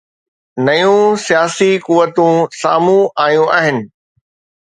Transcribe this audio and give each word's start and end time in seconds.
نيون 0.65 1.03
سياسي 1.25 1.71
قوتون 1.85 2.35
سامهون 2.59 3.03
آيون 3.25 3.47
آهن. 3.57 3.77